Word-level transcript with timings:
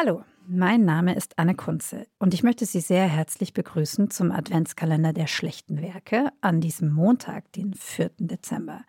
Hallo, 0.00 0.22
mein 0.46 0.84
Name 0.84 1.16
ist 1.16 1.40
Anne 1.40 1.56
Kunze 1.56 2.06
und 2.20 2.32
ich 2.32 2.44
möchte 2.44 2.66
Sie 2.66 2.78
sehr 2.78 3.08
herzlich 3.08 3.52
begrüßen 3.52 4.10
zum 4.10 4.30
Adventskalender 4.30 5.12
der 5.12 5.26
schlechten 5.26 5.82
Werke 5.82 6.30
an 6.40 6.60
diesem 6.60 6.92
Montag, 6.92 7.50
den 7.50 7.74
4. 7.74 8.12
Dezember. 8.18 8.84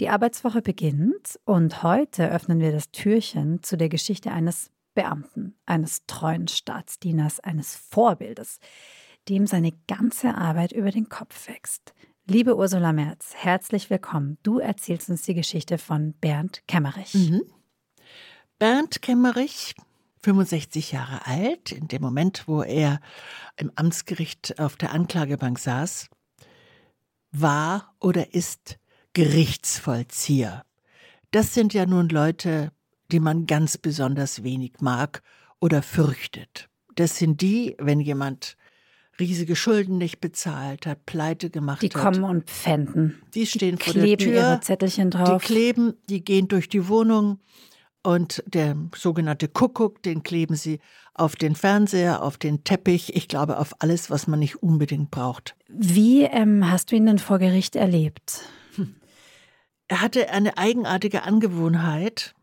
Die 0.00 0.08
Arbeitswoche 0.08 0.60
beginnt 0.60 1.38
und 1.44 1.84
heute 1.84 2.28
öffnen 2.28 2.58
wir 2.58 2.72
das 2.72 2.90
Türchen 2.90 3.62
zu 3.62 3.76
der 3.76 3.88
Geschichte 3.88 4.32
eines 4.32 4.72
Beamten, 4.94 5.54
eines 5.64 6.06
treuen 6.08 6.48
Staatsdieners, 6.48 7.38
eines 7.38 7.76
Vorbildes, 7.76 8.58
dem 9.28 9.46
seine 9.46 9.70
ganze 9.86 10.34
Arbeit 10.34 10.72
über 10.72 10.90
den 10.90 11.08
Kopf 11.08 11.46
wächst. 11.46 11.94
Liebe 12.26 12.56
Ursula 12.56 12.92
Merz, 12.92 13.32
herzlich 13.36 13.90
willkommen. 13.90 14.38
Du 14.42 14.58
erzählst 14.58 15.08
uns 15.08 15.22
die 15.22 15.34
Geschichte 15.34 15.78
von 15.78 16.14
Bernd 16.14 16.66
Kemmerich. 16.66 17.14
Mhm. 17.14 17.42
Bernd 18.58 19.02
Kemmerich 19.02 19.76
65 20.22 20.92
Jahre 20.92 21.26
alt, 21.26 21.72
in 21.72 21.88
dem 21.88 22.02
Moment, 22.02 22.44
wo 22.46 22.62
er 22.62 23.00
im 23.56 23.72
Amtsgericht 23.74 24.58
auf 24.58 24.76
der 24.76 24.92
Anklagebank 24.92 25.58
saß, 25.58 26.08
war 27.32 27.94
oder 27.98 28.34
ist 28.34 28.78
Gerichtsvollzieher. 29.14 30.64
Das 31.32 31.54
sind 31.54 31.74
ja 31.74 31.86
nun 31.86 32.08
Leute, 32.08 32.70
die 33.10 33.20
man 33.20 33.46
ganz 33.46 33.78
besonders 33.78 34.42
wenig 34.42 34.74
mag 34.80 35.22
oder 35.60 35.82
fürchtet. 35.82 36.68
Das 36.94 37.18
sind 37.18 37.40
die, 37.40 37.74
wenn 37.78 38.00
jemand 38.00 38.56
riesige 39.18 39.56
Schulden 39.56 39.98
nicht 39.98 40.20
bezahlt 40.20 40.86
hat, 40.86 41.04
pleite 41.06 41.50
gemacht 41.50 41.82
die 41.82 41.86
hat. 41.86 41.94
Die 41.94 41.98
kommen 41.98 42.24
und 42.24 42.50
pfänden. 42.50 43.22
Die 43.34 43.46
stehen 43.46 43.76
die 43.76 43.82
vor 43.82 43.94
der 43.94 44.02
Tür. 44.02 44.16
Kleben 44.16 44.34
ihre 44.34 44.60
Zettelchen 44.60 45.10
drauf. 45.10 45.42
Die 45.42 45.46
kleben, 45.46 45.94
die 46.08 46.24
gehen 46.24 46.48
durch 46.48 46.68
die 46.68 46.88
Wohnung 46.88 47.38
und 48.02 48.42
der 48.46 48.76
sogenannte 48.94 49.48
Kuckuck, 49.48 50.02
den 50.02 50.22
kleben 50.22 50.56
sie 50.56 50.80
auf 51.14 51.36
den 51.36 51.54
Fernseher, 51.54 52.22
auf 52.22 52.38
den 52.38 52.64
Teppich, 52.64 53.14
ich 53.14 53.28
glaube 53.28 53.58
auf 53.58 53.74
alles, 53.80 54.10
was 54.10 54.26
man 54.26 54.38
nicht 54.38 54.62
unbedingt 54.62 55.10
braucht. 55.10 55.54
Wie 55.68 56.22
ähm, 56.24 56.70
hast 56.70 56.90
du 56.90 56.96
ihn 56.96 57.06
denn 57.06 57.18
vor 57.18 57.38
Gericht 57.38 57.76
erlebt? 57.76 58.48
Hm. 58.76 58.96
Er 59.88 60.00
hatte 60.00 60.30
eine 60.30 60.56
eigenartige 60.56 61.22
Angewohnheit. 61.22 62.34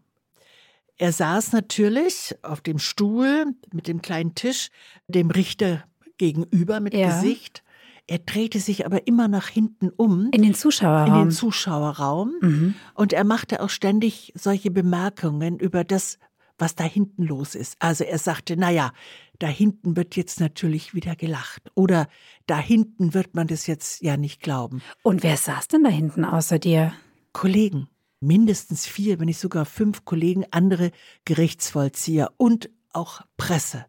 Er 0.97 1.11
saß 1.11 1.53
natürlich 1.53 2.35
auf 2.41 2.61
dem 2.61 2.77
Stuhl 2.77 3.45
mit 3.71 3.87
dem 3.87 4.01
kleinen 4.01 4.35
Tisch, 4.35 4.69
dem 5.07 5.31
Richter 5.31 5.83
gegenüber 6.17 6.79
mit 6.79 6.93
ja. 6.93 7.07
Gesicht. 7.07 7.63
Er 8.09 8.17
drehte 8.17 8.59
sich 8.59 8.87
aber 8.87 9.05
immer 9.05 9.27
nach 9.27 9.49
hinten 9.49 9.91
um. 9.95 10.31
In 10.31 10.41
den 10.41 10.55
Zuschauerraum. 10.55 11.13
In 11.13 11.27
den 11.27 11.31
Zuschauerraum. 11.31 12.33
Mhm. 12.41 12.75
Und 12.95 13.13
er 13.13 13.23
machte 13.23 13.61
auch 13.61 13.69
ständig 13.69 14.33
solche 14.35 14.71
Bemerkungen 14.71 15.59
über 15.59 15.83
das, 15.83 16.17
was 16.57 16.73
da 16.73 16.85
hinten 16.85 17.21
los 17.23 17.53
ist. 17.53 17.75
Also 17.77 18.03
er 18.03 18.17
sagte, 18.17 18.57
naja, 18.57 18.93
da 19.37 19.45
hinten 19.45 19.95
wird 19.95 20.15
jetzt 20.15 20.39
natürlich 20.39 20.95
wieder 20.95 21.15
gelacht. 21.15 21.69
Oder 21.75 22.07
da 22.47 22.57
hinten 22.57 23.13
wird 23.13 23.35
man 23.35 23.45
das 23.45 23.67
jetzt 23.67 24.01
ja 24.01 24.17
nicht 24.17 24.41
glauben. 24.41 24.81
Und 25.03 25.21
wer 25.21 25.37
saß 25.37 25.67
denn 25.67 25.83
da 25.83 25.91
hinten 25.91 26.25
außer 26.25 26.57
dir? 26.57 26.93
Kollegen. 27.31 27.89
Mindestens 28.21 28.87
vier, 28.87 29.19
wenn 29.19 29.27
nicht 29.27 29.39
sogar 29.39 29.65
fünf 29.65 30.03
Kollegen, 30.03 30.45
andere 30.49 30.89
Gerichtsvollzieher 31.25 32.31
und 32.37 32.71
auch 32.91 33.21
Presse. 33.37 33.85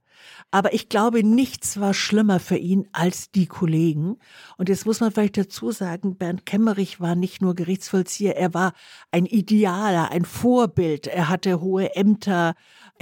Aber 0.50 0.72
ich 0.74 0.88
glaube, 0.88 1.24
nichts 1.24 1.80
war 1.80 1.94
schlimmer 1.94 2.40
für 2.40 2.56
ihn 2.56 2.88
als 2.92 3.30
die 3.30 3.46
Kollegen. 3.46 4.18
Und 4.56 4.68
jetzt 4.68 4.86
muss 4.86 5.00
man 5.00 5.12
vielleicht 5.12 5.36
dazu 5.36 5.70
sagen, 5.70 6.16
Bernd 6.16 6.46
Kemmerich 6.46 7.00
war 7.00 7.14
nicht 7.14 7.40
nur 7.40 7.54
Gerichtsvollzieher, 7.54 8.36
er 8.36 8.54
war 8.54 8.72
ein 9.10 9.26
Idealer, 9.26 10.10
ein 10.10 10.24
Vorbild. 10.24 11.06
Er 11.06 11.28
hatte 11.28 11.60
hohe 11.60 11.94
Ämter 11.94 12.54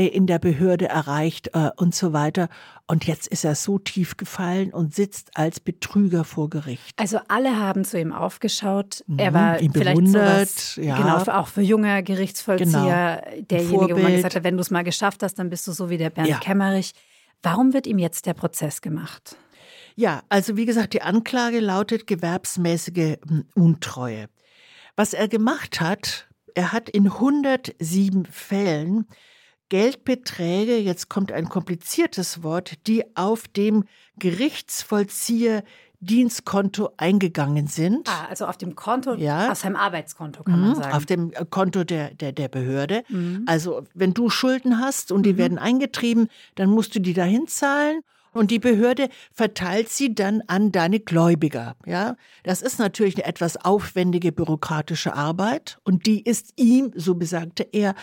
in 0.07 0.27
der 0.27 0.39
Behörde 0.39 0.89
erreicht 0.89 1.51
äh, 1.55 1.71
und 1.77 1.95
so 1.95 2.13
weiter. 2.13 2.49
Und 2.87 3.07
jetzt 3.07 3.27
ist 3.27 3.45
er 3.45 3.55
so 3.55 3.79
tief 3.79 4.17
gefallen 4.17 4.73
und 4.73 4.95
sitzt 4.95 5.37
als 5.37 5.61
Betrüger 5.61 6.25
vor 6.25 6.49
Gericht. 6.49 6.99
Also 6.99 7.19
alle 7.29 7.59
haben 7.59 7.85
zu 7.85 7.99
ihm 7.99 8.13
aufgeschaut. 8.13 9.03
Mhm, 9.07 9.19
er 9.19 9.35
war 9.35 9.61
ihn 9.61 9.73
vielleicht 9.73 9.97
bewundert, 9.97 10.49
sowas, 10.49 10.77
ja. 10.77 10.97
genau, 10.97 11.39
auch 11.39 11.49
für 11.49 11.63
junge 11.63 12.03
Gerichtsvollzieher 12.03 13.23
Genau. 13.25 13.45
derjenige, 13.51 13.71
wo 13.73 13.79
man 13.79 13.89
Vorbild. 13.89 14.17
gesagt 14.17 14.37
hat, 14.37 14.45
wenn 14.45 14.57
du 14.57 14.61
es 14.61 14.71
mal 14.71 14.85
geschafft 14.85 15.23
hast, 15.23 15.35
dann 15.39 15.51
bist 15.51 15.67
du 15.67 15.73
so 15.73 15.91
wie 15.91 15.99
der 15.99 16.11
Bernd 16.11 16.29
Ja. 16.29 16.39
Kemmerich. 16.39 16.93
Warum 17.43 17.73
wird 17.73 17.87
ihm 17.87 17.99
jetzt 17.99 18.27
der 18.27 18.35
Prozess 18.35 18.81
gemacht? 18.81 19.37
Ja, 19.97 20.23
also 20.29 20.57
wie 20.57 20.65
gesagt, 20.65 20.93
die 20.95 21.03
Anklage 21.03 21.59
lautet 21.59 22.07
gewerbsmäßige 22.07 23.17
hm, 23.27 23.47
Untreue. 23.55 24.29
Was 24.95 25.13
er 25.13 25.27
gemacht 25.27 25.81
hat, 25.81 26.29
er 26.55 26.73
hat 26.73 26.89
in 26.89 27.07
107 27.07 28.27
Fällen 28.27 29.07
Geldbeträge, 29.69 30.79
jetzt 30.79 31.09
kommt 31.09 31.33
ein 31.33 31.49
kompliziertes 31.49 32.43
Wort, 32.43 32.87
die 32.87 33.05
auf 33.17 33.49
dem 33.49 33.85
Gerichtsvollzieher 34.19 35.63
Dienstkonto 36.01 36.91
eingegangen 36.97 37.67
sind. 37.67 38.09
Ah, 38.09 38.27
also 38.29 38.47
auf 38.47 38.57
dem 38.57 38.77
Konto, 38.77 39.15
Ja. 39.15 39.51
auf 39.51 39.59
seinem 39.59 39.75
Arbeitskonto 39.77 40.45
kann 40.45 40.61
man 40.61 40.71
Mhm, 40.71 40.75
sagen. 40.77 40.93
Auf 40.95 41.07
dem 41.07 41.33
äh, 41.33 41.45
Konto 41.51 41.83
der, 41.83 42.15
der, 42.15 42.31
der 42.33 42.49
Behörde. 42.49 43.03
Mhm. 43.09 43.43
Also 43.47 43.83
wenn 43.95 44.15
du 44.15 44.31
Schulden 44.31 44.79
hast 44.81 45.11
und 45.11 45.25
die 45.25 45.37
werden 45.37 45.59
eingetrieben, 45.59 46.29
dann 46.55 46.71
musst 46.71 46.95
du 46.95 47.01
die 47.01 47.15
dahin 47.15 47.49
zahlen. 47.49 48.01
Und 48.33 48.53
die 48.53 48.61
Behörde 48.61 49.09
verteilt 49.33 49.89
sie 49.89 50.15
dann 50.15 50.43
an 50.47 50.71
deine 50.71 51.01
Gläubiger. 51.01 51.75
Ja, 51.87 52.15
das 52.45 52.63
ist 52.63 52.79
natürlich 52.79 53.17
eine 53.17 53.25
etwas 53.25 53.57
aufwendige 53.65 54.31
bürokratische 54.31 55.15
Arbeit 55.15 55.79
und 55.83 56.07
die 56.07 56.23
ist 56.23 56.53
ihm, 56.57 56.93
so 56.95 57.17
besagte 57.17 57.65
er, 57.73 57.95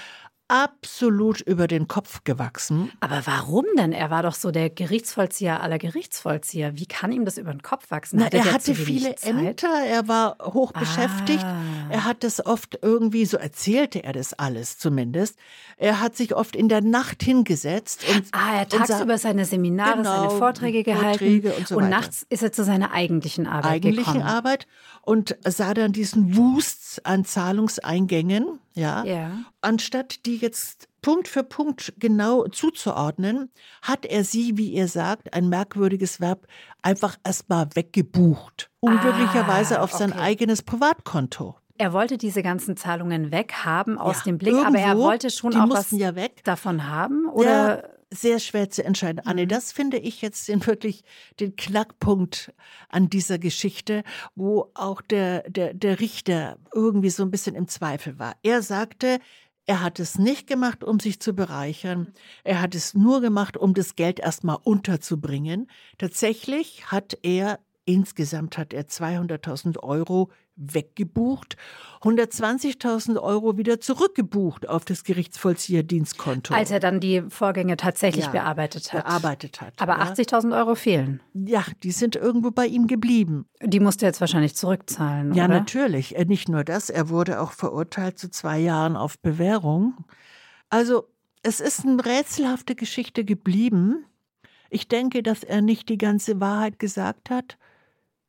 absolut 0.47 1.41
über 1.41 1.67
den 1.67 1.87
Kopf 1.87 2.23
gewachsen. 2.23 2.91
Aber 2.99 3.21
warum 3.25 3.65
denn? 3.77 3.91
Er 3.91 4.11
war 4.11 4.21
doch 4.23 4.35
so 4.35 4.51
der 4.51 4.69
Gerichtsvollzieher 4.69 5.61
aller 5.61 5.77
Gerichtsvollzieher. 5.79 6.77
Wie 6.77 6.85
kann 6.85 7.11
ihm 7.11 7.25
das 7.25 7.37
über 7.37 7.51
den 7.51 7.63
Kopf 7.63 7.89
wachsen? 7.89 8.17
Na, 8.19 8.25
Hatte 8.25 8.37
der 8.37 8.45
er 8.45 8.53
hatte 8.53 8.75
viele 8.75 9.15
Zeit? 9.15 9.29
Ämter, 9.35 9.83
er 9.87 10.07
war 10.07 10.37
hoch 10.41 10.71
beschäftigt. 10.71 11.43
Ah. 11.43 11.61
Er 11.89 12.03
hat 12.05 12.23
das 12.23 12.45
oft 12.45 12.77
irgendwie, 12.81 13.25
so 13.25 13.37
erzählte 13.37 14.03
er 14.03 14.13
das 14.13 14.33
alles 14.33 14.77
zumindest. 14.77 15.35
Er 15.77 15.99
hat 15.99 16.15
sich 16.15 16.35
oft 16.35 16.55
in 16.55 16.69
der 16.69 16.81
Nacht 16.81 17.23
hingesetzt 17.23 18.05
und 18.09 18.23
Ah, 18.31 18.53
er 18.53 18.59
hat 18.61 18.73
und 18.73 18.85
tagsüber 18.85 19.17
seine 19.17 19.45
Seminare, 19.45 19.97
Genau, 19.97 20.27
seine 20.27 20.29
Vorträge 20.39 20.83
gehalten 20.83 21.09
Vorträge 21.09 21.53
und 21.53 21.67
so 21.67 21.75
weiter. 21.77 21.89
nachts 21.89 22.25
ist 22.29 22.43
er 22.43 22.51
zu 22.51 22.63
seiner 22.63 22.91
eigentlichen 22.91 23.47
Arbeit 23.47 23.71
eigentlichen 23.71 24.13
gekommen. 24.13 24.29
Arbeit 24.29 24.67
und 25.01 25.35
sah 25.43 25.73
dann 25.73 25.91
diesen 25.91 26.35
Wust 26.37 27.01
an 27.05 27.25
Zahlungseingängen, 27.25 28.59
ja. 28.75 29.03
Ja. 29.03 29.31
Anstatt 29.61 30.25
die 30.25 30.37
jetzt 30.37 30.87
Punkt 31.01 31.27
für 31.27 31.43
Punkt 31.43 31.93
genau 31.97 32.45
zuzuordnen, 32.47 33.51
hat 33.81 34.05
er 34.05 34.23
sie, 34.23 34.57
wie 34.57 34.73
er 34.73 34.87
sagt, 34.87 35.33
ein 35.33 35.49
merkwürdiges 35.49 36.19
Verb, 36.19 36.47
einfach 36.81 37.17
erstmal 37.23 37.67
weggebucht. 37.73 38.69
Unglücklicherweise 38.79 39.79
Ah, 39.79 39.83
auf 39.83 39.91
sein 39.91 40.11
okay. 40.11 40.21
eigenes 40.21 40.61
Privatkonto. 40.63 41.55
Er 41.77 41.91
wollte 41.93 42.17
diese 42.17 42.41
ganzen 42.41 42.77
Zahlungen 42.77 43.31
weghaben 43.31 43.97
aus 43.97 44.19
Ja, 44.19 44.23
dem 44.25 44.37
Blick, 44.37 44.53
aber 44.55 44.77
er 44.77 44.87
irgendwo, 44.89 45.05
wollte 45.07 45.29
schon 45.29 45.55
auch 45.55 45.69
was 45.69 45.91
ja 45.91 46.15
weg. 46.15 46.41
davon 46.45 46.87
haben, 46.87 47.25
oder? 47.27 47.89
Sehr 48.15 48.39
schwer 48.39 48.69
zu 48.69 48.83
entscheiden. 48.83 49.19
Anne, 49.25 49.43
Mhm. 49.43 49.47
das 49.49 49.71
finde 49.71 49.97
ich 49.97 50.21
jetzt 50.21 50.47
den 50.47 50.65
wirklich 50.65 51.03
den 51.39 51.55
Knackpunkt 51.55 52.53
an 52.89 53.09
dieser 53.09 53.37
Geschichte, 53.39 54.03
wo 54.35 54.71
auch 54.73 55.01
der, 55.01 55.49
der, 55.49 55.73
der 55.73 55.99
Richter 55.99 56.57
irgendwie 56.73 57.09
so 57.09 57.23
ein 57.23 57.31
bisschen 57.31 57.55
im 57.55 57.67
Zweifel 57.67 58.17
war. 58.19 58.35
Er 58.43 58.61
sagte, 58.61 59.19
er 59.67 59.81
hat 59.81 59.99
es 59.99 60.17
nicht 60.19 60.47
gemacht, 60.47 60.83
um 60.83 60.99
sich 60.99 61.19
zu 61.19 61.33
bereichern. 61.33 62.13
Er 62.43 62.61
hat 62.61 62.75
es 62.75 62.93
nur 62.93 63.19
gemacht, 63.21 63.57
um 63.57 63.73
das 63.73 63.95
Geld 63.95 64.19
erstmal 64.19 64.57
unterzubringen. 64.63 65.69
Tatsächlich 65.97 66.91
hat 66.91 67.17
er, 67.23 67.59
insgesamt 67.85 68.57
hat 68.57 68.73
er 68.73 68.87
200.000 68.87 69.79
Euro 69.81 70.29
weggebucht, 70.57 71.57
120.000 72.01 73.21
Euro 73.21 73.57
wieder 73.57 73.79
zurückgebucht 73.79 74.69
auf 74.69 74.85
das 74.85 75.03
Gerichtsvollzieherdienstkonto 75.03 76.53
Als 76.53 76.71
er 76.71 76.79
dann 76.79 76.99
die 76.99 77.23
Vorgänge 77.29 77.77
tatsächlich 77.77 78.25
Ja, 78.25 78.31
bearbeitet 78.31 78.93
hat. 78.93 79.03
bearbeitet 79.05 79.61
hat. 79.61 79.73
Aber 79.77 79.97
ja. 79.97 80.11
80.000 80.11 80.55
Euro 80.57 80.75
fehlen. 80.75 81.21
Ja, 81.33 81.63
die 81.83 81.91
sind 81.91 82.15
irgendwo 82.15 82.51
bei 82.51 82.67
ihm 82.67 82.87
geblieben. 82.87 83.47
Die 83.61 83.79
musste 83.79 84.05
er 84.05 84.09
jetzt 84.09 84.21
wahrscheinlich 84.21 84.55
zurückzahlen, 84.55 85.33
Ja, 85.33 85.45
oder? 85.45 85.55
natürlich. 85.55 86.15
Äh, 86.15 86.25
Nicht 86.25 86.49
nur 86.49 86.63
das, 86.63 86.89
er 86.89 87.09
wurde 87.09 87.41
auch 87.41 87.51
verurteilt 87.51 88.17
zu 88.19 88.29
zwei 88.29 88.59
Jahren 88.59 88.95
auf 88.95 89.19
Bewährung. 89.19 89.95
Also, 90.69 91.07
es 91.43 91.59
ist 91.59 91.85
eine 91.85 92.03
rätselhafte 92.05 92.75
Geschichte 92.75 93.23
geblieben. 93.23 94.05
Ich 94.69 94.87
denke, 94.87 95.21
dass 95.21 95.43
er 95.43 95.61
nicht 95.61 95.89
die 95.89 95.97
ganze 95.97 96.39
Wahrheit 96.39 96.79
gesagt 96.79 97.29
hat. 97.29 97.57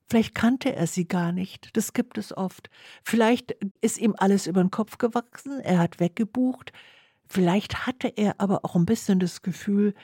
Vielleicht 0.08 0.34
kannte 0.34 0.74
er 0.74 0.86
sie 0.86 1.08
gar 1.08 1.32
nicht. 1.32 1.76
Das 1.76 1.92
gibt 1.92 2.16
es 2.18 2.36
oft. 2.36 2.70
Vielleicht 3.02 3.56
ist 3.80 3.98
ihm 3.98 4.14
alles 4.16 4.46
über 4.46 4.62
den 4.62 4.70
Kopf 4.70 4.98
gewachsen. 4.98 5.60
Er 5.60 5.78
hat 5.78 5.98
weggebucht. 5.98 6.72
Vielleicht 7.28 7.86
hatte 7.86 8.08
er 8.08 8.40
aber 8.40 8.64
auch 8.64 8.76
ein 8.76 8.86
bisschen 8.86 9.18
das 9.18 9.42
Gefühl 9.42 9.94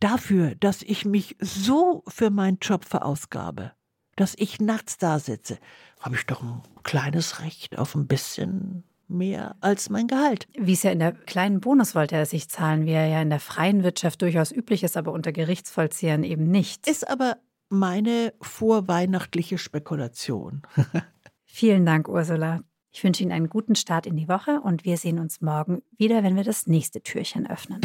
dafür, 0.00 0.54
dass 0.56 0.82
ich 0.82 1.04
mich 1.04 1.36
so 1.38 2.02
für 2.08 2.30
meinen 2.30 2.58
Job 2.60 2.84
verausgabe, 2.84 3.72
dass 4.16 4.34
ich 4.36 4.60
nachts 4.60 4.96
da 4.96 5.18
sitze, 5.18 5.58
habe 6.00 6.16
ich 6.16 6.26
doch 6.26 6.42
ein 6.42 6.62
kleines 6.82 7.40
Recht 7.40 7.78
auf 7.78 7.94
ein 7.94 8.06
bisschen 8.06 8.84
mehr 9.06 9.56
als 9.60 9.90
mein 9.90 10.06
Gehalt. 10.08 10.48
Wie 10.58 10.72
es 10.72 10.82
ja 10.82 10.90
in 10.90 10.98
der 10.98 11.12
kleinen 11.12 11.60
Bonus 11.60 11.94
wollte 11.94 12.16
er 12.16 12.26
sich 12.26 12.48
zahlen, 12.48 12.86
wie 12.86 12.92
er 12.92 13.06
ja 13.06 13.20
in 13.20 13.30
der 13.30 13.40
freien 13.40 13.82
Wirtschaft 13.82 14.22
durchaus 14.22 14.50
üblich 14.50 14.82
ist, 14.82 14.96
aber 14.96 15.12
unter 15.12 15.32
Gerichtsvollziehern 15.32 16.24
eben 16.24 16.50
nicht. 16.50 16.88
Ist 16.88 17.08
aber 17.08 17.36
meine 17.72 18.34
vorweihnachtliche 18.40 19.58
Spekulation. 19.58 20.62
Vielen 21.44 21.84
Dank, 21.86 22.08
Ursula. 22.08 22.60
Ich 22.92 23.02
wünsche 23.02 23.22
Ihnen 23.22 23.32
einen 23.32 23.48
guten 23.48 23.74
Start 23.74 24.06
in 24.06 24.16
die 24.16 24.28
Woche 24.28 24.60
und 24.60 24.84
wir 24.84 24.98
sehen 24.98 25.18
uns 25.18 25.40
morgen 25.40 25.82
wieder, 25.96 26.22
wenn 26.22 26.36
wir 26.36 26.44
das 26.44 26.66
nächste 26.66 27.02
Türchen 27.02 27.48
öffnen. 27.48 27.80